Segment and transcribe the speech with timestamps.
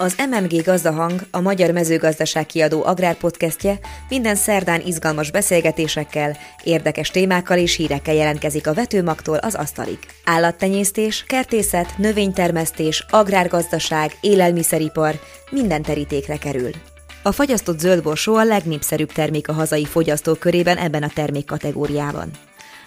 [0.00, 3.78] Az MMG Gazdahang, a Magyar Mezőgazdaság kiadó agrárpodcastje
[4.08, 9.98] minden szerdán izgalmas beszélgetésekkel, érdekes témákkal és hírekkel jelentkezik a vetőmagtól az asztalig.
[10.24, 16.70] Állattenyésztés, kertészet, növénytermesztés, agrárgazdaság, élelmiszeripar, minden terítékre kerül.
[17.22, 22.30] A fagyasztott zöldborsó a legnépszerűbb termék a hazai fogyasztók körében ebben a termékkategóriában.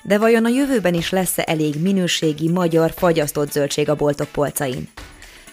[0.03, 4.89] De vajon a jövőben is lesz-e elég minőségi magyar fagyasztott zöldség a boltok polcain?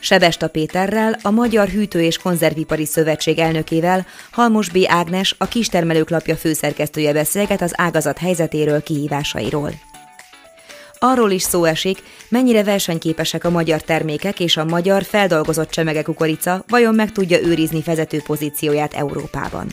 [0.00, 4.78] Sebesta Péterrel, a Magyar Hűtő és Konzervipari Szövetség elnökével, Halmos B.
[4.86, 9.72] Ágnes, a Kistermelők lapja főszerkesztője beszélget az ágazat helyzetéről, kihívásairól.
[10.98, 16.94] Arról is szó esik, mennyire versenyképesek a magyar termékek és a magyar feldolgozott csemegekukorica vajon
[16.94, 19.66] meg tudja őrizni vezető pozícióját Európában.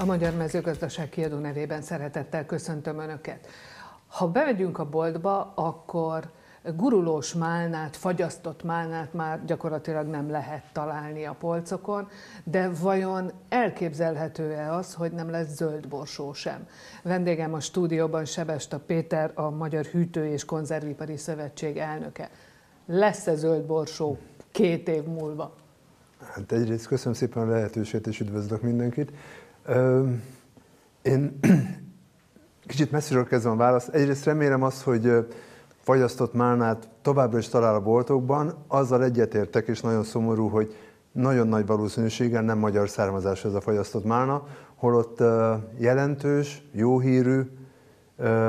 [0.00, 3.46] A Magyar Mezőgazdaság kiadó nevében szeretettel köszöntöm Önöket.
[4.06, 6.30] Ha bemegyünk a boltba, akkor
[6.76, 12.08] gurulós málnát, fagyasztott málnát már gyakorlatilag nem lehet találni a polcokon,
[12.44, 16.66] de vajon elképzelhető-e az, hogy nem lesz zöld borsó sem?
[17.02, 22.30] Vendégem a stúdióban Sebesta Péter, a Magyar Hűtő és Konzervipari Szövetség elnöke.
[22.86, 24.18] Lesz-e zöld borsó
[24.50, 25.54] két év múlva?
[26.34, 29.12] Hát egyrészt köszönöm szépen a lehetőséget, és üdvözlök mindenkit.
[31.02, 31.38] Én
[32.66, 33.88] kicsit messziről kezdem a választ.
[33.88, 35.26] Egyrészt remélem azt, hogy
[35.82, 38.54] fagyasztott málnát továbbra is talál a boltokban.
[38.68, 40.76] Azzal egyetértek, és nagyon szomorú, hogy
[41.12, 45.22] nagyon nagy valószínűséggel nem magyar származású ez a fagyasztott málna, holott
[45.78, 47.40] jelentős, jó hírű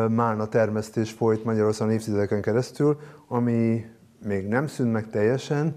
[0.10, 3.86] málna termesztés folyt Magyarországon évtizedeken keresztül, ami
[4.26, 5.76] még nem szűnt meg teljesen,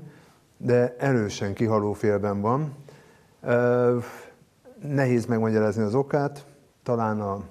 [0.56, 2.74] de erősen kihaló félben van.
[4.88, 6.46] Nehéz megmagyarázni az okát,
[6.82, 7.42] talán a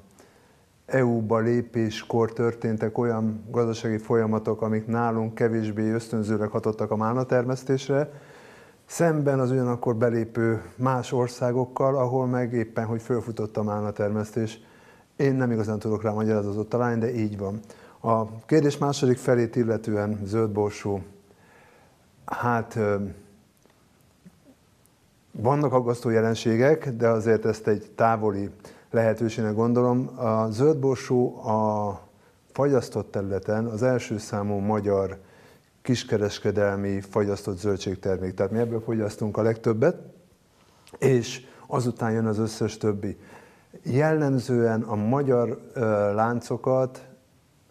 [0.86, 8.12] EU-ba lépéskor történtek olyan gazdasági folyamatok, amik nálunk kevésbé ösztönzőleg hatottak a málnatermesztésre,
[8.86, 14.60] szemben az ugyanakkor belépő más országokkal, ahol meg éppen, hogy fölfutott a málnatermesztés.
[15.16, 17.60] Én nem igazán tudok rá magyarázatot találni, de így van.
[18.02, 21.02] A kérdés második felét illetően zöldborsó,
[22.26, 22.80] hát
[25.32, 28.50] vannak aggasztó jelenségek, de azért ezt egy távoli
[28.92, 30.20] lehetőségnek gondolom.
[30.20, 32.00] A zöldborsó a
[32.52, 35.18] fagyasztott területen az első számú magyar
[35.82, 38.34] kiskereskedelmi fagyasztott zöldségtermék.
[38.34, 39.98] Tehát mi ebből fogyasztunk a legtöbbet,
[40.98, 43.18] és azután jön az összes többi.
[43.84, 45.62] Jellemzően a magyar
[46.16, 47.06] láncokat,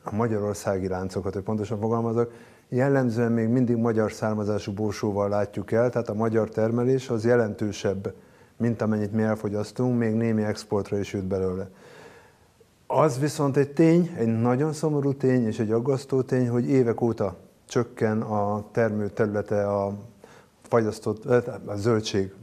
[0.03, 2.33] a magyarországi láncokat, hogy pontosan fogalmazok,
[2.71, 8.15] jellemzően még mindig magyar származású borsóval látjuk el, tehát a magyar termelés az jelentősebb,
[8.57, 11.69] mint amennyit mi elfogyasztunk, még némi exportra is jut belőle.
[12.87, 17.37] Az viszont egy tény, egy nagyon szomorú tény és egy aggasztó tény, hogy évek óta
[17.69, 19.95] csökken a termő területe a
[20.63, 21.25] fagyasztott,
[21.67, 22.35] a zöldség,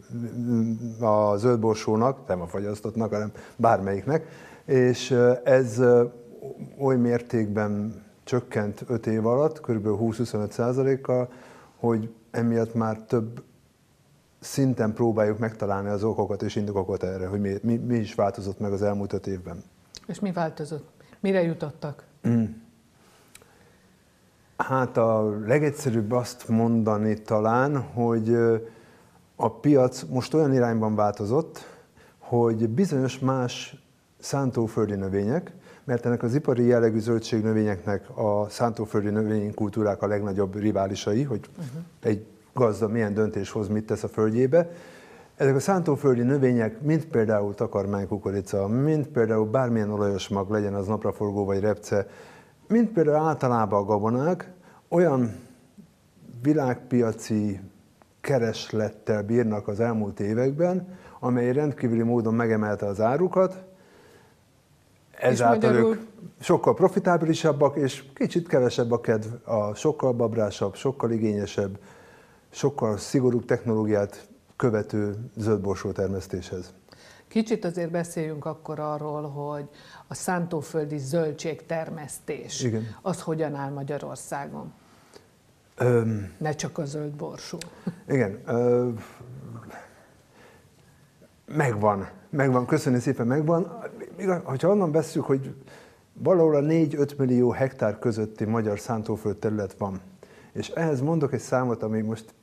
[0.99, 4.27] a zöldborsónak, nem a fagyasztottnak, hanem bármelyiknek,
[4.65, 5.11] és
[5.44, 5.81] ez
[6.79, 9.88] oly mértékben csökkent 5 év alatt, kb.
[9.88, 11.29] 20-25 százalékkal,
[11.75, 13.43] hogy emiatt már több
[14.39, 18.71] szinten próbáljuk megtalálni az okokat és indokokat erre, hogy mi, mi, mi is változott meg
[18.71, 19.63] az elmúlt öt évben.
[20.07, 20.89] És mi változott?
[21.19, 22.03] Mire jutottak?
[22.27, 22.43] Mm.
[24.57, 28.35] Hát a legegyszerűbb azt mondani talán, hogy
[29.35, 31.65] a piac most olyan irányban változott,
[32.17, 33.83] hogy bizonyos más
[34.19, 35.51] szántóföldi növények,
[35.88, 41.81] mert ennek az ipari jellegű zöldségnövényeknek a szántóföldi növénykultúrák a legnagyobb riválisai, hogy uh-huh.
[42.02, 44.70] egy gazda milyen döntés hoz, mit tesz a földjébe.
[45.36, 51.46] Ezek a szántóföldi növények, mint például takarmánykukorica, mint például bármilyen olajos mag, legyen az napraforgó
[51.46, 52.08] vagy repce,
[52.68, 54.52] mint például általában a gabonák,
[54.88, 55.36] olyan
[56.42, 57.59] világpiaci
[58.22, 63.67] kereslettel bírnak az elmúlt években, amely rendkívüli módon megemelte az árukat,
[65.18, 66.02] ezáltal ők
[66.40, 71.80] sokkal profitábilisabbak, és kicsit kevesebb a kedv a sokkal babrásabb, sokkal igényesebb,
[72.50, 76.74] sokkal szigorúbb technológiát követő zöldborsó termesztéshez.
[77.28, 79.69] Kicsit azért beszéljünk akkor arról, hogy
[80.08, 82.96] a szántóföldi zöldségtermesztés, Igen.
[83.02, 84.74] az hogyan áll Magyarországon?
[85.78, 87.58] Öm, ne csak a zöld borsó.
[88.08, 88.42] Igen.
[88.46, 88.90] Ö,
[91.46, 92.10] megvan.
[92.30, 93.84] Megvan, köszönöm szépen, megvan
[94.46, 95.56] ha onnan veszük, hogy
[96.14, 100.00] valahol a 4-5 millió hektár közötti magyar szántóföld terület van,
[100.52, 102.34] és ehhez mondok egy számot, ami most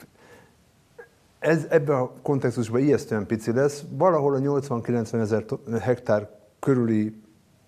[1.38, 5.44] ez, ebben a kontextusban ijesztően pici lesz, valahol a 80-90 ezer
[5.80, 6.30] hektár
[6.60, 7.22] körüli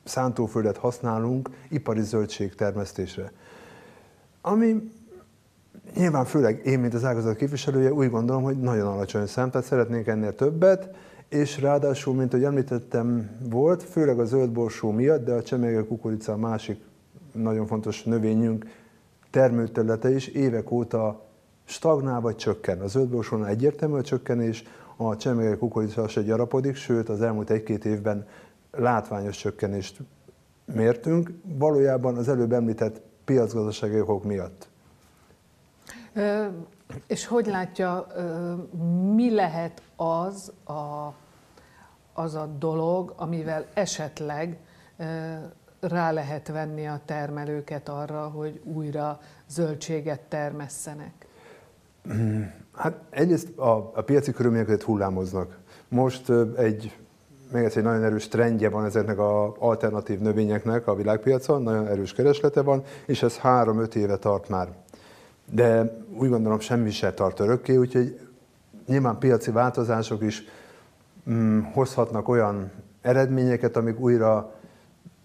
[0.05, 3.32] szántóföldet használunk ipari zöldség termesztésre.
[4.41, 4.91] Ami
[5.94, 10.06] nyilván főleg én, mint az ágazat képviselője, úgy gondolom, hogy nagyon alacsony szám, tehát szeretnénk
[10.06, 10.97] ennél többet,
[11.28, 16.37] és ráadásul, mint ahogy említettem, volt, főleg a zöldborsó miatt, de a csemege kukorica a
[16.37, 16.81] másik
[17.32, 18.67] nagyon fontos növényünk
[19.31, 21.25] termőterülete is évek óta
[21.64, 22.81] stagnál vagy csökken.
[22.81, 24.64] A zöldborsónál egyértelmű a csökkenés,
[24.96, 28.26] a csemege kukorica se gyarapodik, sőt az elmúlt egy-két évben
[28.70, 29.99] látványos csökkenést
[30.64, 34.69] mértünk, valójában az előbb említett piacgazdasági okok miatt.
[37.06, 38.06] És hogy látja,
[39.14, 41.12] mi lehet az a,
[42.12, 44.58] az a dolog, amivel esetleg
[45.80, 51.26] rá lehet venni a termelőket arra, hogy újra zöldséget termesszenek?
[52.72, 55.58] Hát egyrészt a, a piaci körülményeket hullámoznak.
[55.88, 56.96] Most egy
[57.52, 62.62] még egy nagyon erős trendje van ezeknek az alternatív növényeknek a világpiacon, nagyon erős kereslete
[62.62, 64.68] van, és ez három-öt éve tart már.
[65.50, 68.20] De úgy gondolom semmi se tart örökké, úgyhogy
[68.87, 70.43] nyilván piaci változások is
[71.31, 72.70] mm, hozhatnak olyan
[73.02, 74.54] eredményeket, amik újra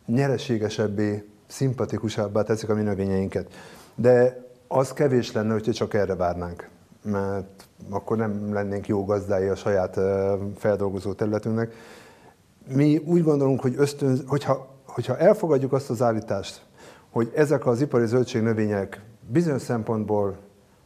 [0.06, 3.54] nyereségesebbé, szimpatikusabbá teszik a mi növényeinket.
[3.96, 6.70] De az kevés lenne, hogyha csak erre várnánk,
[7.04, 10.00] mert akkor nem lennénk jó gazdái a saját
[10.58, 11.74] feldolgozó területünknek.
[12.76, 16.62] Mi úgy gondolunk, hogy ösztön, hogyha, hogyha elfogadjuk azt az állítást,
[17.10, 19.02] hogy ezek az ipari zöldségnövények
[19.32, 20.38] bizonyos szempontból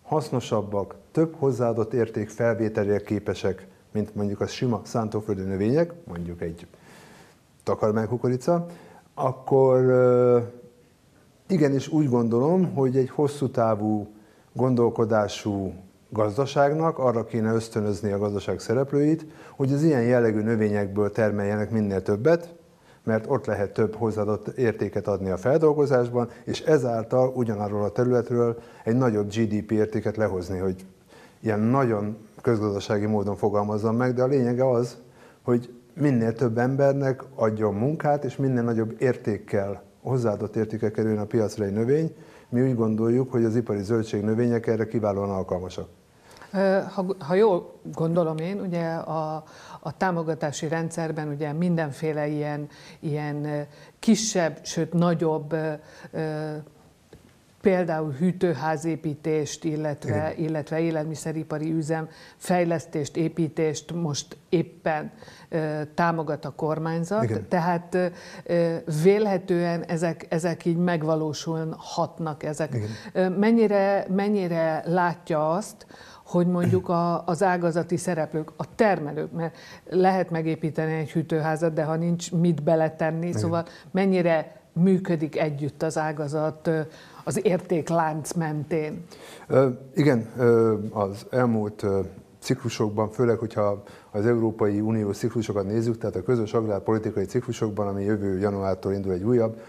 [0.02, 6.68] hasznosabbak, több hozzáadott érték felvételére képesek, mint mondjuk a sima szántóföldi növények, mondjuk egy
[7.64, 8.66] takarmánykukorica,
[9.14, 9.82] akkor
[11.48, 14.08] igenis úgy gondolom, hogy egy hosszú távú
[14.54, 15.74] gondolkodású
[16.10, 19.26] gazdaságnak arra kéne ösztönözni a gazdaság szereplőit,
[19.56, 22.56] hogy az ilyen jellegű növényekből termeljenek minél többet,
[23.06, 28.96] mert ott lehet több hozzáadott értéket adni a feldolgozásban, és ezáltal ugyanarról a területről egy
[28.96, 30.86] nagyobb GDP értéket lehozni, hogy
[31.40, 34.98] ilyen nagyon közgazdasági módon fogalmazzam meg, de a lényege az,
[35.42, 41.66] hogy minél több embernek adjon munkát, és minél nagyobb értékkel, hozzáadott értékkel kerüljön a piacra
[41.66, 42.16] egy növény.
[42.50, 45.88] Mi úgy gondoljuk, hogy az ipari zöldségnövények erre kiválóan alkalmasak.
[46.94, 49.44] Ha, ha jól gondolom én, ugye a,
[49.80, 52.68] a támogatási rendszerben ugye mindenféle ilyen,
[53.00, 53.68] ilyen
[54.00, 55.56] kisebb, sőt nagyobb
[57.66, 65.12] például hűtőházépítést, illetve, illetve élelmiszeripari üzem fejlesztést, építést most éppen
[65.50, 67.24] ö, támogat a kormányzat.
[67.24, 67.48] Igen.
[67.50, 67.98] Tehát
[68.44, 72.44] ö, vélhetően ezek, ezek így megvalósulhatnak.
[72.44, 72.74] Ezek.
[72.74, 73.32] Igen.
[73.32, 75.86] Mennyire, mennyire látja azt,
[76.26, 79.58] hogy mondjuk a, az ágazati szereplők, a termelők, mert
[79.90, 83.40] lehet megépíteni egy hűtőházat, de ha nincs mit beletenni, Igen.
[83.40, 86.70] szóval mennyire működik együtt az ágazat
[87.24, 89.06] az értéklánc mentén?
[89.96, 90.32] Igen,
[90.92, 91.86] az elmúlt
[92.40, 98.40] ciklusokban, főleg, hogyha az Európai Unió ciklusokat nézzük, tehát a közös agrárpolitikai ciklusokban, ami jövő
[98.40, 99.62] januártól indul egy újabb,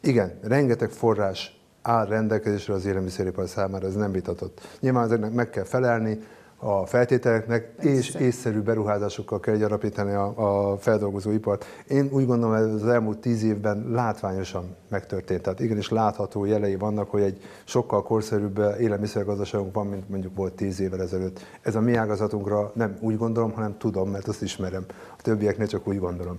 [0.00, 1.53] igen, rengeteg forrás
[1.86, 4.60] áll rendelkezésre az élelmiszeripar számára, ez nem vitatott.
[4.80, 6.18] Nyilván ezeknek meg kell felelni,
[6.66, 7.90] a feltételeknek, Persze.
[7.90, 10.32] és észszerű beruházásokkal kell gyarapítani a,
[10.70, 11.64] a feldolgozóipart.
[11.88, 15.42] Én úgy gondolom, hogy az elmúlt tíz évben látványosan megtörtént.
[15.42, 20.80] Tehát igenis látható jelei vannak, hogy egy sokkal korszerűbb élelmiszergazdaságunk van, mint mondjuk volt tíz
[20.80, 21.40] évvel ezelőtt.
[21.62, 24.84] Ez a mi ágazatunkra nem úgy gondolom, hanem tudom, mert azt ismerem.
[25.18, 26.38] A többieknél csak úgy gondolom.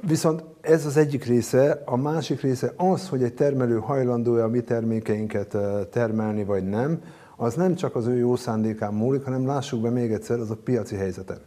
[0.00, 4.60] Viszont ez az egyik része, a másik része az, hogy egy termelő hajlandó-e a mi
[4.60, 5.56] termékeinket
[5.90, 7.00] termelni, vagy nem,
[7.36, 10.56] az nem csak az ő jó szándékán múlik, hanem lássuk be még egyszer, az a
[10.64, 11.38] piaci helyzeten.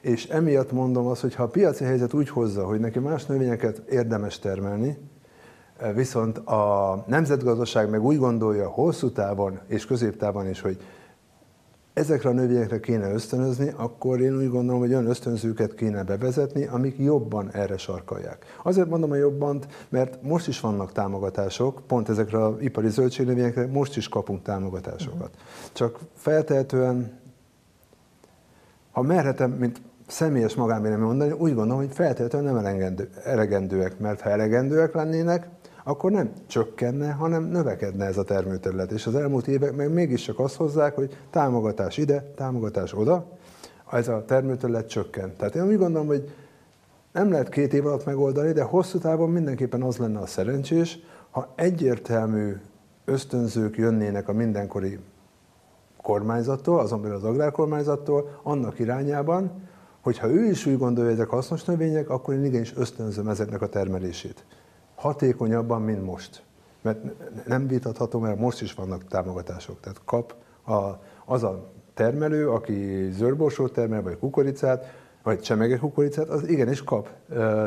[0.00, 3.82] És emiatt mondom azt, hogy ha a piaci helyzet úgy hozza, hogy neki más növényeket
[3.88, 4.98] érdemes termelni,
[5.94, 10.76] viszont a nemzetgazdaság meg úgy gondolja hosszú távon és középtávon is, hogy
[11.98, 16.98] ezekre a növényekre kéne ösztönözni, akkor én úgy gondolom, hogy olyan ösztönzőket kéne bevezetni, amik
[16.98, 18.44] jobban erre sarkalják.
[18.62, 23.96] Azért mondom a jobban, mert most is vannak támogatások, pont ezekre az ipari zöldségnövényekre most
[23.96, 25.30] is kapunk támogatásokat.
[25.72, 27.18] Csak feltehetően,
[28.92, 34.94] ha merhetem, mint személyes magánvélemény mondani, úgy gondolom, hogy feltétlenül nem elegendőek, mert ha elegendőek
[34.94, 35.48] lennének,
[35.88, 38.92] akkor nem csökkenne, hanem növekedne ez a termőterület.
[38.92, 43.26] És az elmúlt évek meg mégiscsak azt hozzák, hogy támogatás ide, támogatás oda,
[43.90, 45.36] ez a termőterület csökken.
[45.36, 46.30] Tehát én úgy gondolom, hogy
[47.12, 50.98] nem lehet két év alatt megoldani, de hosszú távon mindenképpen az lenne a szerencsés,
[51.30, 52.56] ha egyértelmű
[53.04, 54.98] ösztönzők jönnének a mindenkori
[56.02, 59.66] kormányzattól, azon belül az agrárkormányzattól, annak irányában,
[60.00, 63.68] Hogyha ő is úgy gondolja, hogy ezek hasznos növények, akkor én igenis ösztönzöm ezeknek a
[63.68, 64.44] termelését.
[64.98, 66.42] Hatékonyabban, mint most.
[66.82, 66.98] Mert
[67.46, 69.80] nem vitatható, mert most is vannak támogatások.
[69.80, 70.34] Tehát kap
[70.66, 77.08] a, az a termelő, aki zöldborsót termel, vagy kukoricát, vagy csemege kukoricát, az igenis kap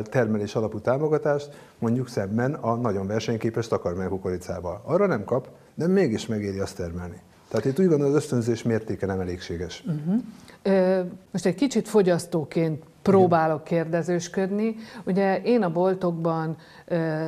[0.04, 4.82] termelés alapú támogatást, mondjuk szemben a nagyon versenyképes takarmány kukoricával.
[4.86, 7.22] Arra nem kap, de mégis megéri azt termelni.
[7.48, 9.84] Tehát itt úgy gondolom, az ösztönzés mértéke nem elégséges.
[9.86, 11.08] Uh-huh.
[11.32, 14.76] Most egy kicsit fogyasztóként próbálok kérdezősködni.
[15.06, 16.58] Ugye én a boltokban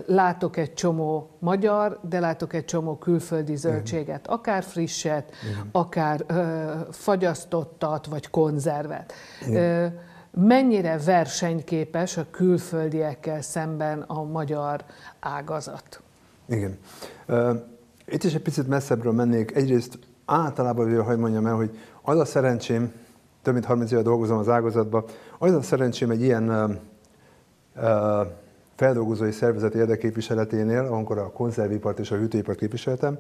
[0.05, 5.69] látok egy csomó magyar, de látok egy csomó külföldi zöldséget, akár frisset, Igen.
[5.71, 6.25] akár
[6.91, 9.13] fagyasztottat, vagy konzervet.
[9.47, 9.99] Igen.
[10.31, 14.83] Mennyire versenyképes a külföldiekkel szemben a magyar
[15.19, 16.01] ágazat?
[16.45, 16.77] Igen.
[18.05, 19.55] Itt is egy picit messzebbről mennék.
[19.55, 22.91] Egyrészt általában, hogy mondjam el, hogy az a szerencsém,
[23.43, 25.03] több mint 30 éve dolgozom az ágazatban,
[25.39, 26.49] az a szerencsém egy ilyen
[27.75, 28.27] uh,
[28.75, 33.17] feldolgozói szervezet érdeképviseleténél, amikor a konzervipart és a hűtőipart képviseltem,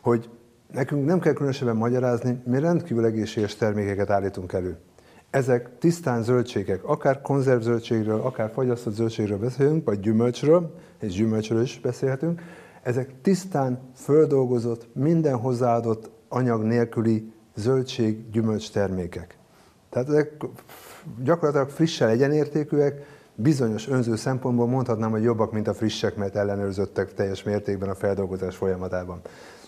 [0.00, 0.28] hogy
[0.72, 4.76] nekünk nem kell különösebben magyarázni, mi rendkívül egészséges termékeket állítunk elő.
[5.30, 12.42] Ezek tisztán zöldségek, akár konzervzöldségről, akár fagyasztott zöldségről beszélünk, vagy gyümölcsről, és gyümölcsről is beszélhetünk.
[12.82, 19.36] Ezek tisztán földolgozott, minden hozzáadott anyag nélküli zöldség, gyümölcs termékek.
[19.92, 20.44] Tehát ezek
[21.22, 27.42] gyakorlatilag frissen egyenértékűek, bizonyos önző szempontból mondhatnám, hogy jobbak, mint a frissek, mert ellenőrzöttek teljes
[27.42, 29.20] mértékben a feldolgozás folyamatában.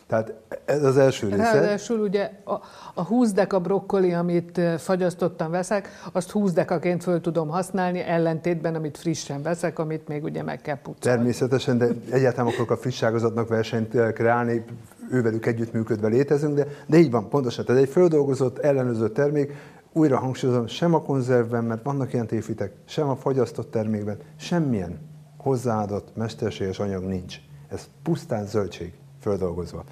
[0.07, 1.53] Tehát ez az első része.
[1.53, 2.53] Ráadásul ugye a,
[2.95, 8.99] a 20 deka brokkoli, amit fagyasztottan veszek, azt 20 dekaként föl tudom használni, ellentétben, amit
[8.99, 11.17] frissen veszek, amit még ugye meg kell pucolni.
[11.17, 14.65] Természetesen, de egyáltalán akarok a friss ágazatnak versenyt kreálni,
[15.11, 17.65] ővelük együttműködve létezünk, de, de így van, pontosan.
[17.65, 19.53] Tehát egy földolgozott, ellenőrzött termék,
[19.97, 24.99] újra hangsúlyozom, sem a konzervben, mert vannak ilyen tévhitek, sem a fagyasztott termékben, semmilyen
[25.37, 27.37] hozzáadott mesterséges anyag nincs.
[27.69, 29.85] Ez pusztán zöldség földolgozva.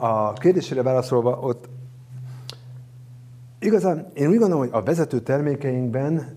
[0.00, 1.68] A kérdésére válaszolva, ott
[3.58, 6.36] igazán én úgy gondolom, hogy a vezető termékeinkben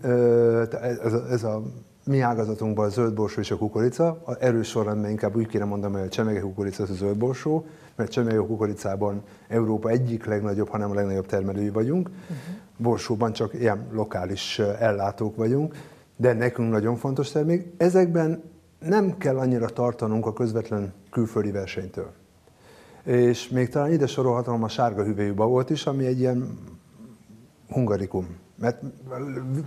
[1.03, 1.61] ez a, ez a
[2.05, 6.07] mi ágazatunkban a zöldborsó és a kukorica, a erős sorrendben inkább úgy kéne mondanom, hogy
[6.07, 11.25] a csemege kukorica az a zöldborsó, mert csemege kukoricában Európa egyik legnagyobb, hanem a legnagyobb
[11.25, 12.09] termelői vagyunk.
[12.09, 12.37] Uh-huh.
[12.77, 15.75] Borsóban csak ilyen lokális ellátók vagyunk,
[16.15, 17.73] de nekünk nagyon fontos termék.
[17.77, 18.43] Ezekben
[18.79, 22.11] nem kell annyira tartanunk a közvetlen külföldi versenytől.
[23.03, 26.57] És még talán ide sorolhatom a sárga hüvelyű volt is, ami egy ilyen
[27.69, 28.27] hungarikum.
[28.55, 28.81] Mert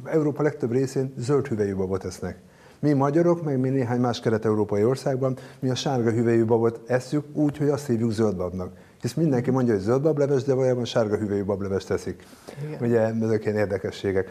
[0.04, 2.38] Európa legtöbb részén zöld hüvelyű babot esznek.
[2.78, 7.56] Mi magyarok, meg mi néhány más kelet-európai országban, mi a sárga hüvelyű babot eszük úgy,
[7.56, 8.72] hogy azt hívjuk zöldbabnak.
[9.00, 12.26] Hisz mindenki mondja, hogy zöld bableves, de valójában sárga hüvelyű bableves teszik.
[12.66, 12.82] Igen.
[12.88, 14.30] Ugye ezek ilyen érdekességek.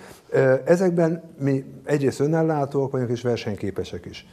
[0.66, 4.28] Ezekben mi egyrészt önellátóak vagyunk, és versenyképesek is.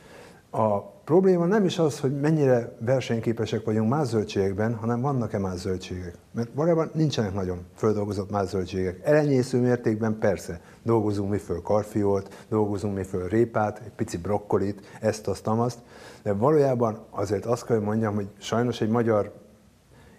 [0.55, 6.15] A probléma nem is az, hogy mennyire versenyképesek vagyunk más zöldségekben, hanem vannak-e más zöldségek.
[6.33, 9.01] Mert valójában nincsenek nagyon földolgozott más zöldségek.
[9.03, 15.29] Elenyésző mértékben persze dolgozunk mi föl karfiolt, dolgozunk mi föl répát, egy pici brokkolit, ezt,
[15.29, 15.79] azt, azt,
[16.23, 19.33] de valójában azért azt kell, hogy mondjam, hogy sajnos egy magyar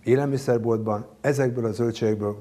[0.03, 2.37] élelmiszerboltban ezekből a zöldségekből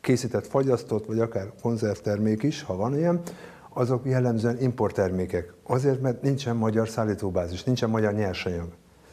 [0.00, 3.22] készített fagyasztott, vagy akár konzervtermék is, ha van ilyen,
[3.74, 5.52] azok jellemzően importtermékek.
[5.62, 8.68] Azért, mert nincsen magyar szállítóbázis, nincsen magyar nyersanyag.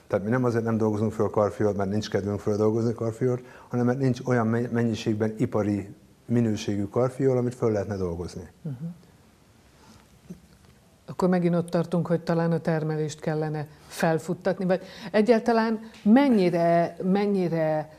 [0.07, 3.99] Tehát mi nem azért nem dolgozunk föl karfiót, mert nincs kedvünk földolgozni karfiót, hanem mert
[3.99, 5.89] nincs olyan mennyiségben ipari
[6.25, 8.49] minőségű karfiol, amit föl lehetne dolgozni.
[8.63, 8.89] Uh-huh.
[11.05, 17.89] Akkor megint ott tartunk, hogy talán a termelést kellene felfuttatni, vagy egyáltalán mennyire, mennyire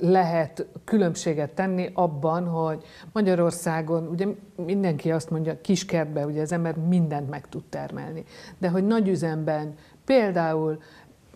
[0.00, 7.30] lehet különbséget tenni abban, hogy Magyarországon, ugye mindenki azt mondja, kiskertben ugye az ember mindent
[7.30, 8.24] meg tud termelni,
[8.58, 10.78] de hogy nagy üzemben például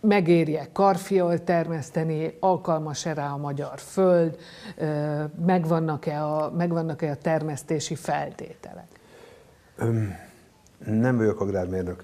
[0.00, 4.38] megérje karfiol termeszteni, alkalmas-e rá a magyar föld,
[5.46, 8.88] megvannak-e a, megvannak-e a termesztési feltételek?
[9.76, 10.14] Öm,
[10.84, 12.02] nem vagyok agrármérnök,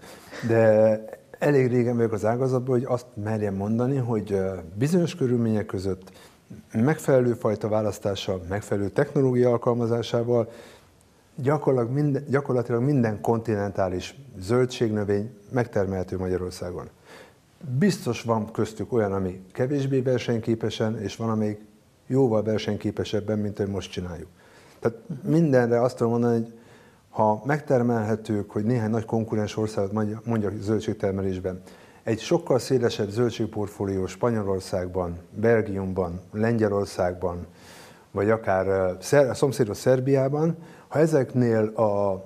[0.48, 4.40] de elég régen vagyok az ágazatban, hogy azt merjem mondani, hogy
[4.74, 6.12] bizonyos körülmények között
[6.72, 10.50] megfelelő fajta választással, megfelelő technológia alkalmazásával
[11.34, 16.88] gyakorlatilag minden, gyakorlatilag minden kontinentális zöldségnövény megtermelhető Magyarországon.
[17.78, 21.60] Biztos van köztük olyan, ami kevésbé versenyképesen, és van, amelyik
[22.06, 24.28] jóval versenyképesebben, mint hogy most csináljuk.
[24.80, 26.52] Tehát mindenre azt tudom mondani, hogy
[27.12, 31.62] ha megtermelhetők, hogy néhány nagy konkurens országot mondjak zöldségtermelésben,
[32.02, 37.46] egy sokkal szélesebb zöldségportfólió Spanyolországban, Belgiumban, Lengyelországban,
[38.10, 40.56] vagy akár a szomszédos Szerbiában,
[40.88, 42.24] ha ezeknél a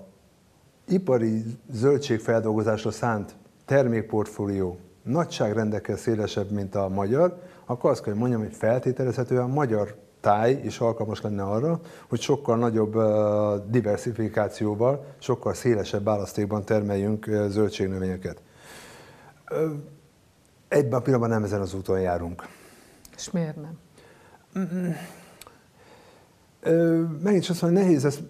[0.88, 9.48] ipari zöldségfeldolgozásra szánt termékportfólió nagyságrendekkel szélesebb, mint a magyar, akkor azt kell, mondjam, hogy feltételezhetően
[9.48, 9.94] magyar
[10.26, 12.92] táj is alkalmas lenne arra, hogy sokkal nagyobb
[13.70, 18.42] diversifikációval, sokkal szélesebb választékban termeljünk zöldségnövényeket.
[20.68, 22.46] Egyben pillanatban nem ezen az úton járunk.
[23.16, 23.78] És miért nem?
[27.22, 28.22] Megint azt mondom, nehéz ezt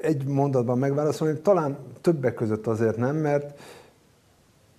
[0.00, 3.60] egy mondatban megválaszolni, talán többek között azért nem, mert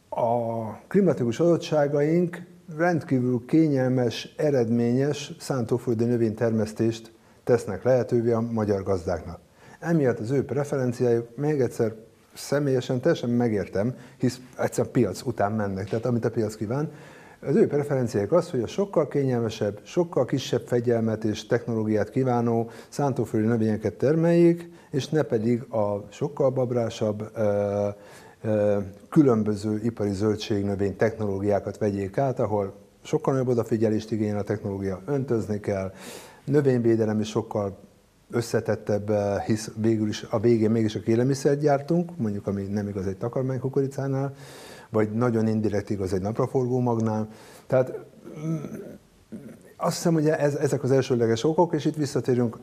[0.09, 2.41] a klimatikus adottságaink
[2.77, 7.11] rendkívül kényelmes, eredményes szántóföldi növénytermesztést
[7.43, 9.39] tesznek lehetővé a magyar gazdáknak.
[9.79, 11.95] Emiatt az ő preferenciájuk, még egyszer
[12.33, 16.91] személyesen teljesen megértem, hisz egyszer piac után mennek, tehát amit a piac kíván,
[17.47, 23.47] az ő preferenciák az, hogy a sokkal kényelmesebb, sokkal kisebb fegyelmet és technológiát kívánó szántóföldi
[23.47, 27.31] növényeket termeljék, és ne pedig a sokkal babrásabb,
[29.09, 32.73] különböző ipari zöldségnövény technológiákat vegyék át, ahol
[33.03, 35.91] sokkal nagyobb odafigyelést igényel a technológia, öntözni kell,
[36.45, 37.77] növényvédelem is sokkal
[38.31, 39.11] összetettebb,
[39.45, 44.33] hisz végül is a végén mégis a élelmiszert gyártunk, mondjuk ami nem igaz egy takarmánykukoricánál,
[44.89, 47.29] vagy nagyon indirekt igaz egy napraforgó magnál.
[47.67, 47.93] Tehát
[48.45, 48.55] mm,
[49.77, 52.57] azt hiszem, hogy ez, ezek az elsőleges okok, és itt visszatérünk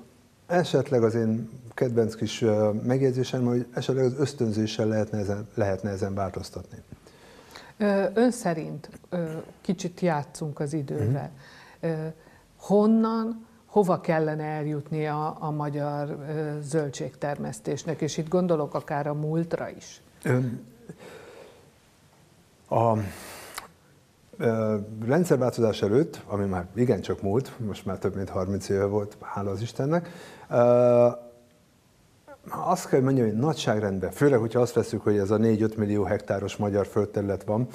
[0.53, 2.45] esetleg az én kedvenc kis
[2.83, 6.79] megjegyzésem, hogy esetleg az ösztönzéssel lehetne ezen, lehetne ezen változtatni.
[8.15, 8.91] Ön szerint
[9.61, 11.31] kicsit játszunk az idővel.
[11.83, 12.13] Uh-huh.
[12.57, 16.19] Honnan, hova kellene eljutni a, a magyar
[16.61, 18.01] zöldségtermesztésnek?
[18.01, 20.03] És itt gondolok akár a múltra is.
[20.23, 20.65] Ön,
[22.69, 22.97] a
[25.05, 29.61] rendszerváltozás előtt, ami már igencsak múlt, most már több mint 30 éve volt, hála az
[29.61, 30.09] Istennek,
[32.51, 36.57] azt kell mondjam, hogy nagyságrendben, főleg, hogyha azt veszük, hogy ez a 4-5 millió hektáros
[36.57, 37.69] magyar földterület van,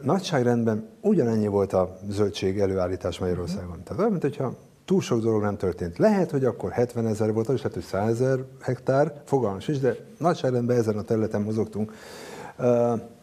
[0.00, 3.82] nagyságrendben ugyanennyi volt a zöldség előállítás Magyarországon.
[3.82, 5.98] Tehát olyan, mint hogyha túl sok dolog nem történt.
[5.98, 9.96] Lehet, hogy akkor 70 ezer volt, és lehet, hogy 100 ezer hektár, fogalmas is, de
[10.18, 11.92] nagyságrendben ezen a területen mozogtunk.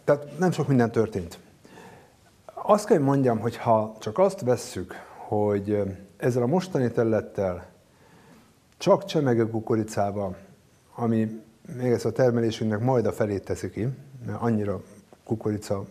[0.04, 1.40] Tehát nem sok minden történt.
[2.54, 4.94] Azt kell, mondjam, hogy ha csak azt vesszük,
[5.28, 5.84] hogy
[6.18, 7.66] ezzel a mostani területtel
[8.80, 10.36] csak csemege kukoricával,
[10.96, 11.42] ami
[11.78, 13.88] még ez a termelésünknek majd a felét teszi ki,
[14.26, 14.82] mert annyira
[15.24, 15.86] kukorica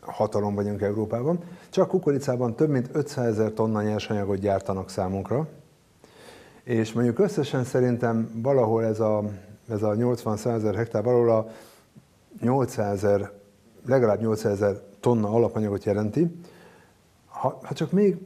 [0.00, 1.38] hatalom vagyunk Európában,
[1.68, 5.48] csak kukoricában több mint 500 ezer tonna nyersanyagot gyártanak számunkra,
[6.62, 9.24] és mondjuk összesen szerintem valahol ez a,
[9.68, 11.48] ez a 80 ezer hektár, valahol a
[12.40, 13.30] 800 ezer,
[13.86, 16.40] legalább 800 ezer tonna alapanyagot jelenti.
[17.26, 18.16] Ha, ha csak még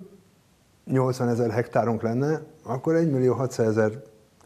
[0.84, 4.02] 80 ezer hektárunk lenne, akkor 1 millió 600 ezer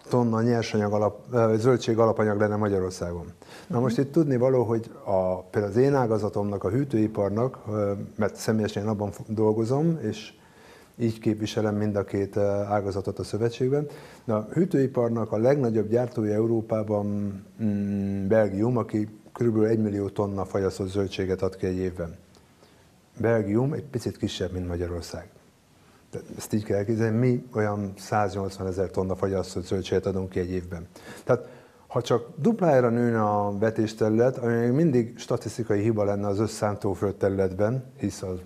[0.08, 3.32] tonna nyersanyag alap, zöldség alapanyag lenne Magyarországon.
[3.66, 7.58] Na most itt tudni való, hogy a, például az én ágazatomnak, a hűtőiparnak,
[8.16, 10.32] mert személyesen abban dolgozom, és
[10.96, 13.86] így képviselem mind a két ágazatot a szövetségben.
[14.24, 17.06] De a hűtőiparnak a legnagyobb gyártója Európában
[17.62, 19.62] mm, Belgium, aki kb.
[19.62, 22.16] 1 millió tonna fagyasztott zöldséget ad ki egy évben.
[23.20, 25.28] Belgium egy picit kisebb, mint Magyarország.
[26.36, 30.86] Ezt így kell elképzelni, mi olyan 180 ezer tonna fagyasztott zöldséget adunk ki egy évben.
[31.24, 31.48] Tehát
[31.86, 37.84] ha csak duplájára nőne a vetésterület, ami még mindig statisztikai hiba lenne az összántóföld területben,
[37.98, 38.38] hisz az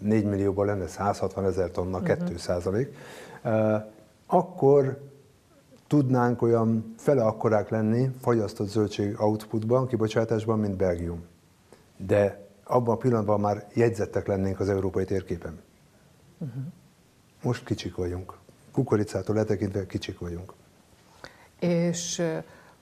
[0.00, 2.18] 4 millióban lenne 160 ezer tonna, uh-huh.
[2.18, 2.96] 2 százalék,
[3.42, 3.82] eh,
[4.26, 5.00] akkor
[5.86, 11.24] tudnánk olyan fele akkorák lenni fagyasztott zöldség outputban, kibocsátásban, mint Belgium.
[11.96, 15.60] De abban a pillanatban már jegyzettek lennénk az európai térképen.
[16.38, 16.62] Uh-huh.
[17.44, 18.34] Most kicsik vagyunk.
[18.72, 20.52] Kukoricától letekintve kicsik vagyunk.
[21.60, 22.22] És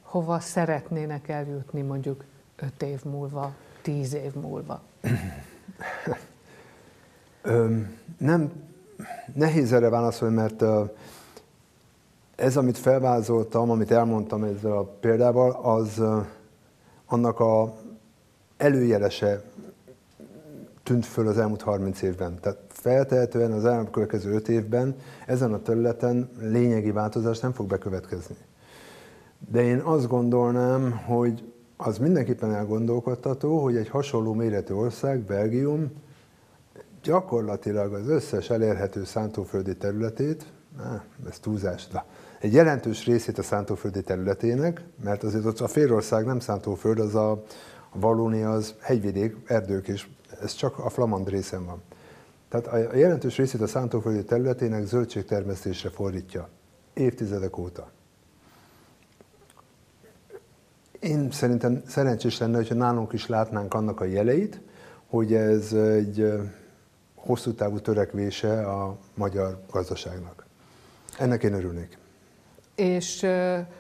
[0.03, 2.25] hova szeretnének eljutni mondjuk
[2.57, 4.83] öt év múlva, tíz év múlva?
[8.19, 8.53] nem,
[9.35, 10.63] nehéz erre válaszolni, mert
[12.35, 16.03] ez, amit felvázoltam, amit elmondtam ezzel a példával, az
[17.07, 17.75] annak a
[18.57, 19.43] előjelese
[20.83, 22.41] tűnt föl az elmúlt 30 évben.
[22.41, 28.37] Tehát feltehetően az elkövetkező 5 évben ezen a területen lényegi változás nem fog bekövetkezni.
[29.51, 35.91] De én azt gondolnám, hogy az mindenképpen elgondolkodtató, hogy egy hasonló méretű ország, Belgium,
[37.03, 40.53] gyakorlatilag az összes elérhető szántóföldi területét,
[41.29, 42.05] ez túlzás, de
[42.41, 47.31] egy jelentős részét a szántóföldi területének, mert azért ott a félország nem szántóföld, az a,
[47.91, 50.09] a Valónia, az hegyvidék, erdők, és
[50.43, 51.83] ez csak a Flamand részen van.
[52.53, 56.49] Tehát a jelentős részét a szántóföldi területének zöldségtermesztésre fordítja
[56.95, 57.91] évtizedek óta.
[61.01, 64.61] Én szerintem szerencsés lenne, hogyha nálunk is látnánk annak a jeleit,
[65.07, 66.33] hogy ez egy
[67.15, 70.47] hosszú távú törekvése a magyar gazdaságnak.
[71.19, 71.99] Ennek én örülnék.
[72.75, 73.27] És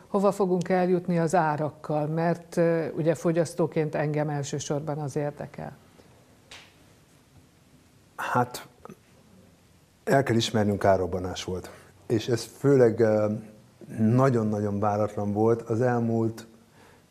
[0.07, 2.07] hova fogunk eljutni az árakkal?
[2.07, 2.61] Mert
[2.97, 5.77] ugye fogyasztóként engem elsősorban az érdekel.
[8.31, 8.69] Hát
[10.05, 11.71] el kell ismernünk árobbanás volt.
[12.07, 13.07] És ez főleg
[13.99, 16.47] nagyon-nagyon váratlan volt az elmúlt,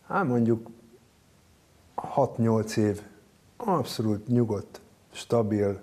[0.07, 0.69] hát mondjuk
[2.15, 3.01] 6-8 év
[3.57, 5.79] abszolút nyugodt, stabil,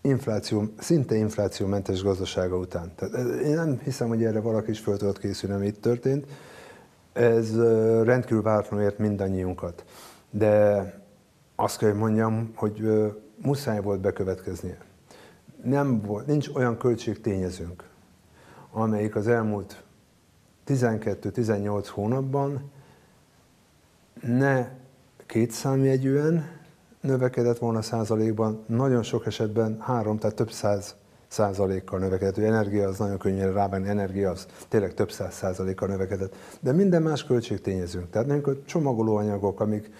[0.00, 2.92] infláció, szinte inflációmentes gazdasága után.
[2.94, 6.26] Tehát én nem hiszem, hogy erre valaki is föl tudott készülni, ami itt történt.
[7.12, 7.56] Ez
[8.04, 9.84] rendkívül váratlanul ért mindannyiunkat.
[10.30, 10.84] De
[11.56, 12.82] azt kell, hogy mondjam, hogy
[13.42, 14.78] muszáj volt bekövetkeznie.
[15.64, 17.84] Nem volt, nincs olyan költségtényezőnk,
[18.70, 19.82] amelyik az elmúlt
[20.66, 22.70] 12-18 hónapban
[24.20, 24.68] ne
[25.26, 26.60] kétszámjegyűen
[27.00, 30.94] növekedett volna százalékban, nagyon sok esetben három, tehát több száz
[31.28, 32.34] százalékkal növekedett.
[32.34, 36.34] Hogy energia az nagyon könnyű rávenni, energia az tényleg több száz százalékkal növekedett.
[36.60, 38.10] De minden más költségtényezőnk.
[38.10, 39.90] Tehát mondjuk a csomagolóanyagok, amik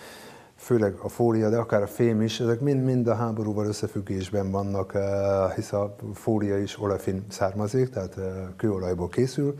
[0.62, 5.54] főleg a fólia, de akár a fém is, ezek mind-mind a háborúval összefüggésben vannak, eh,
[5.54, 8.24] hisz a fólia is olefin származék, tehát eh,
[8.56, 9.58] kőolajból készül,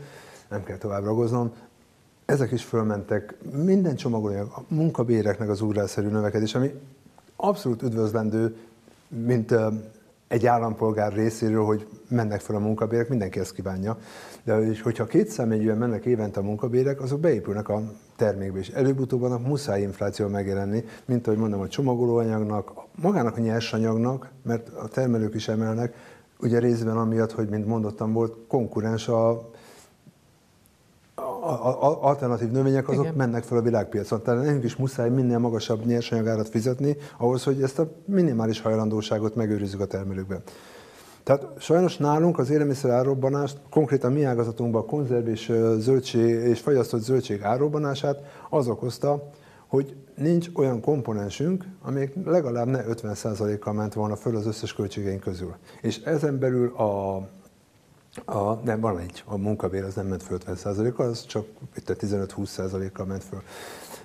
[0.49, 1.51] nem kell tovább ragoznom.
[2.25, 6.73] Ezek is fölmentek, minden csomagolóanyag, a munkabéreknek az ugrásszerű növekedés, ami
[7.35, 8.55] abszolút üdvözlendő,
[9.07, 9.67] mint eh,
[10.33, 13.97] egy állampolgár részéről, hogy mennek fel a munkabérek, mindenki ezt kívánja.
[14.43, 17.81] De hogyha két számjegyűen mennek évente a munkabérek, azok beépülnek a
[18.15, 24.29] termékbe, és előbb-utóbb annak muszáj infláció megjelenni, mint ahogy mondom, a csomagolóanyagnak, magának a nyersanyagnak,
[24.43, 25.95] mert a termelők is emelnek,
[26.39, 29.49] ugye részben amiatt, hogy mint mondottam, volt konkurens a
[32.01, 33.15] alternatív növények azok Igen.
[33.15, 34.21] mennek fel a világpiacon.
[34.21, 39.79] Tehát nekünk is muszáj minél magasabb nyersanyagárat fizetni, ahhoz, hogy ezt a minimális hajlandóságot megőrizzük
[39.79, 40.41] a termelőkben.
[41.23, 47.01] Tehát sajnos nálunk az élelmiszer árrobbanást, konkrétan mi ágazatunkban a konzerv és zöldség és fagyasztott
[47.01, 49.29] zöldség árrobbanását az okozta,
[49.67, 55.55] hogy nincs olyan komponensünk, amelyik legalább ne 50%-kal ment volna föl az összes költségeink közül.
[55.81, 57.15] És ezen belül a,
[58.25, 61.45] a, nem, van egy, a munkabér az nem ment föl 50%-kal, az csak
[61.75, 63.41] 15-20%-kal ment föl.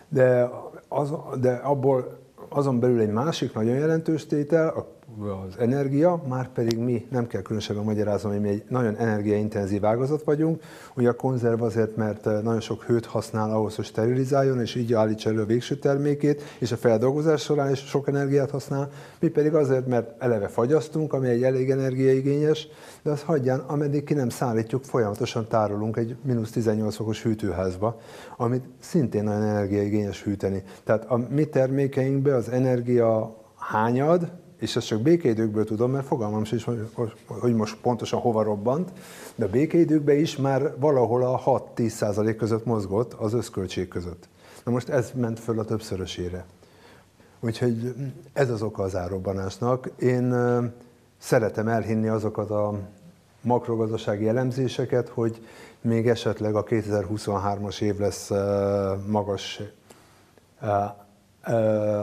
[0.08, 0.50] De,
[0.88, 2.18] az, de abból
[2.48, 7.42] azon belül egy másik nagyon jelentős tétel, a az energia, már pedig mi, nem kell
[7.42, 10.62] különösebben magyarázom, hogy mi egy nagyon energiaintenzív ágazat vagyunk.
[10.96, 14.92] Ugye a konzerv azért, mert eh, nagyon sok hőt használ ahhoz, hogy sterilizáljon, és így
[14.92, 18.90] állítsa elő a végső termékét, és a feldolgozás során is sok energiát használ.
[19.20, 22.68] Mi pedig azért, mert eleve fagyasztunk, ami egy elég energiaigényes,
[23.02, 28.00] de azt hagyján, ameddig ki nem szállítjuk, folyamatosan tárolunk egy mínusz 18 fokos hűtőházba,
[28.36, 30.62] amit szintén nagyon energiaigényes hűteni.
[30.84, 36.64] Tehát a mi termékeinkbe az energia hányad, és ezt csak békeidőkből tudom, mert fogalmam sincs,
[37.26, 38.90] hogy most pontosan hova robbant,
[39.34, 44.28] de a békeidőkben is már valahol a 6-10 százalék között mozgott az összköltség között.
[44.64, 46.44] Na most ez ment föl a többszörösére.
[47.40, 47.94] Úgyhogy
[48.32, 49.90] ez az oka az árobbanásnak.
[49.98, 50.34] Én
[51.18, 52.78] szeretem elhinni azokat a
[53.40, 55.46] makrogazdasági elemzéseket, hogy
[55.80, 58.30] még esetleg a 2023-as év lesz
[59.06, 59.60] magas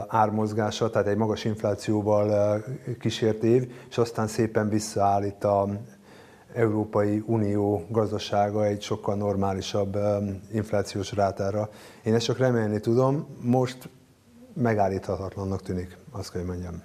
[0.08, 2.64] ármozgása, tehát egy magas inflációval
[3.00, 5.68] kísért év, és aztán szépen visszaállít a
[6.54, 9.98] Európai Unió gazdasága egy sokkal normálisabb
[10.52, 11.68] inflációs rátára.
[12.02, 13.88] Én ezt csak remélni tudom, most
[14.54, 16.82] megállíthatatlannak tűnik, azt kell, hogy mondjam.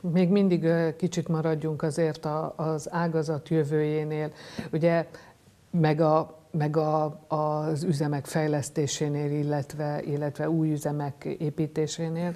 [0.00, 4.32] Még mindig kicsit maradjunk azért az ágazat jövőjénél.
[4.72, 5.06] Ugye
[5.70, 12.34] meg a meg a, az üzemek fejlesztésénél, illetve, illetve új üzemek építésénél.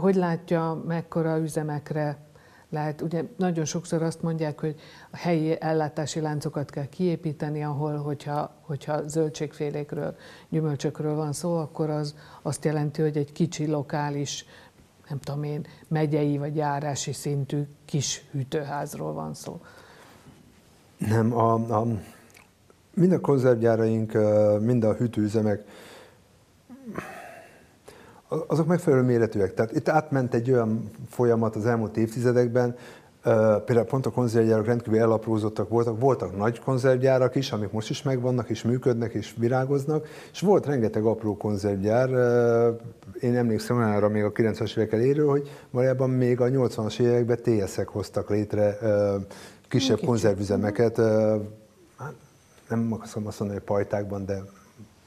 [0.00, 2.18] Hogy látja, mekkora üzemekre
[2.74, 8.54] lehet, ugye nagyon sokszor azt mondják, hogy a helyi ellátási láncokat kell kiépíteni, ahol, hogyha,
[8.60, 10.16] hogyha zöldségfélékről,
[10.48, 14.44] gyümölcsökről van szó, akkor az azt jelenti, hogy egy kicsi lokális,
[15.08, 19.60] nem tudom én, megyei vagy járási szintű kis hűtőházról van szó.
[20.96, 21.86] Nem, a, a
[22.94, 24.12] mind a konzervgyáraink,
[24.60, 25.62] mind a hűtőüzemek,
[28.46, 29.54] azok megfelelő méretűek.
[29.54, 32.76] Tehát itt átment egy olyan folyamat az elmúlt évtizedekben,
[33.64, 38.48] Például pont a konzervgyárak rendkívül elaprózottak voltak, voltak nagy konzervgyárak is, amik most is megvannak,
[38.48, 42.08] és működnek, és virágoznak, és volt rengeteg apró konzervgyár.
[43.20, 47.88] Én emlékszem olyanra még a 90-es évek elérő, hogy valójában még a 80-as években TS-ek
[47.88, 48.78] hoztak létre
[49.68, 50.08] kisebb Kicsit.
[50.08, 51.00] konzervüzemeket,
[52.68, 54.42] nem akarom azt mondani, hogy pajtákban, de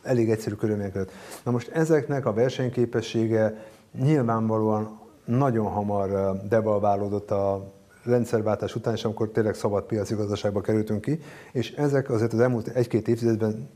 [0.03, 1.11] elég egyszerű körülmények között.
[1.43, 3.65] Na most ezeknek a versenyképessége
[4.01, 11.19] nyilvánvalóan nagyon hamar devalválódott a rendszerváltás után, és amikor tényleg szabad piaci gazdaságba kerültünk ki,
[11.51, 13.69] és ezek azért az elmúlt egy-két évtizedben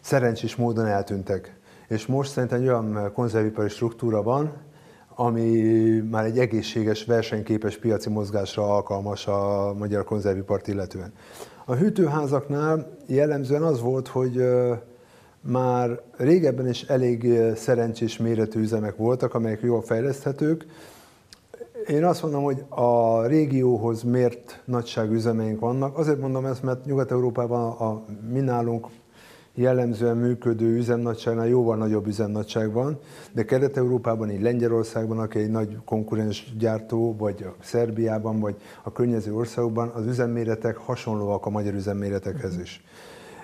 [0.00, 1.56] szerencsés módon eltűntek.
[1.88, 4.52] És most szerintem egy olyan konzervipari struktúra van,
[5.14, 5.60] ami
[6.10, 11.12] már egy egészséges, versenyképes piaci mozgásra alkalmas a magyar konzervipart illetően.
[11.72, 14.44] A hűtőházaknál jellemzően az volt, hogy
[15.40, 20.66] már régebben is elég szerencsés méretű üzemek voltak, amelyek jól fejleszthetők,
[21.88, 25.98] én azt mondom, hogy a régióhoz mért nagyságú üzemeink vannak.
[25.98, 28.86] Azért mondom ezt, mert Nyugat-Európában a mi nálunk
[29.54, 32.98] jellemzően működő üzemnagyságnál jóval nagyobb üzemnagyság van,
[33.32, 39.34] de Kelet-Európában, így Lengyelországban, aki egy nagy konkurens gyártó, vagy a Szerbiában, vagy a környező
[39.34, 42.84] országokban, az üzemméretek hasonlóak a magyar üzemméretekhez is.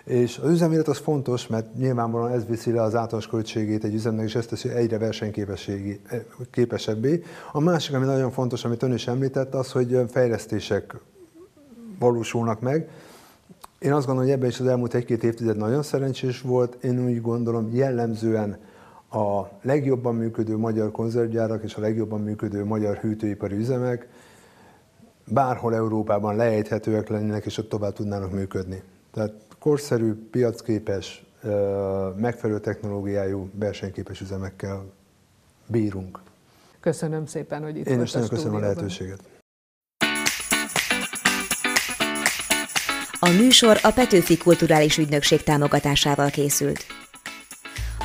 [0.04, 4.24] És az üzemélet az fontos, mert nyilvánvalóan ez viszi le az általános költségét egy üzemnek,
[4.24, 7.22] és ezt teszi egyre versenyképesebbé.
[7.52, 10.94] A másik, ami nagyon fontos, amit ön is említett, az, hogy fejlesztések
[11.98, 12.88] valósulnak meg.
[13.78, 16.84] Én azt gondolom, hogy ebben is az elmúlt egy-két évtized nagyon szerencsés volt.
[16.84, 18.58] Én úgy gondolom, jellemzően
[19.10, 24.08] a legjobban működő magyar konzervgyárak és a legjobban működő magyar hűtőipari üzemek
[25.24, 28.82] bárhol Európában lejthetőek lennének, és ott tovább tudnának működni.
[29.12, 31.26] Tehát korszerű, piacképes,
[32.16, 34.84] megfelelő technológiájú, versenyképes üzemekkel
[35.66, 36.20] bírunk.
[36.80, 39.37] Köszönöm szépen, hogy itt Én is nagyon köszönöm a lehetőséget.
[43.28, 46.86] A műsor a Petőfi Kulturális Ügynökség támogatásával készült.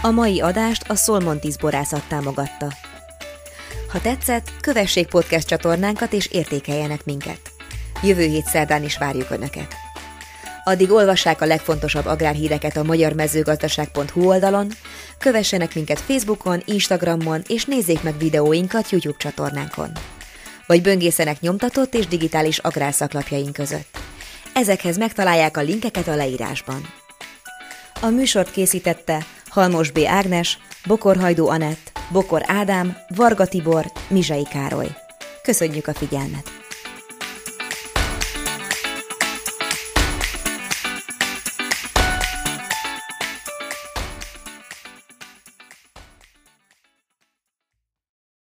[0.01, 2.67] A mai adást a Szolmontis borászat támogatta.
[3.87, 7.39] Ha tetszett, kövessék podcast csatornánkat és értékeljenek minket.
[8.01, 9.73] Jövő hét szerdán is várjuk Önöket.
[10.63, 14.71] Addig olvassák a legfontosabb agrárhíreket a magyarmezőgazdaság.hu oldalon,
[15.19, 19.91] kövessenek minket Facebookon, Instagramon és nézzék meg videóinkat YouTube csatornánkon.
[20.67, 24.01] Vagy böngészenek nyomtatott és digitális agrárszaklapjaink között.
[24.53, 26.81] Ezekhez megtalálják a linkeket a leírásban.
[28.01, 29.99] A műsort készítette Halmos B.
[30.05, 34.89] Ágnes, Bokor Hajdó Anett, Bokor Ádám, Varga Tibor, Mizsai Károly.
[35.43, 36.62] Köszönjük a figyelmet!